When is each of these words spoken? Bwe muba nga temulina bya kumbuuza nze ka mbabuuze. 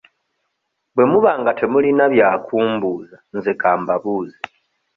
Bwe 0.93 1.05
muba 1.11 1.31
nga 1.39 1.51
temulina 1.59 2.05
bya 2.13 2.29
kumbuuza 2.45 3.17
nze 3.35 3.51
ka 3.61 3.71
mbabuuze. 3.81 4.39